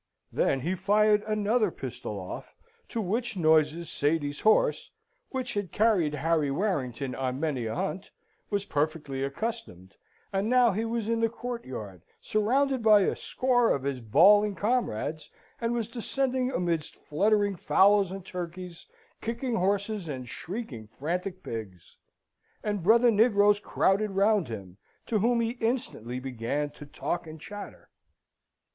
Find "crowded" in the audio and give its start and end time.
23.59-24.09